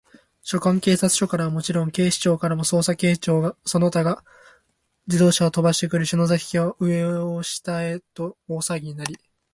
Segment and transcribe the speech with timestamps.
[0.41, 4.25] 所轄警察署からはもちろん、警視庁からも、捜査係長その他が
[5.05, 9.31] 自動車をとばしてくる、篠崎家は、上を下への大さわぎになりました。